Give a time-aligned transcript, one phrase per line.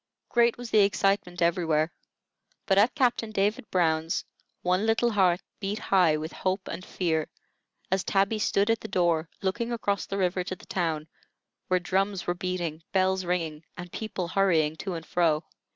[0.29, 1.91] Great was the excitement everywhere;
[2.65, 4.25] but at Captain David Brown's
[4.63, 7.29] one little heart beat high with hope and fear,
[7.91, 11.07] as Tabby stood at the door, looking across the river to the town,
[11.67, 15.43] where drums were beating, bells ringing, and people hurrying to and fro.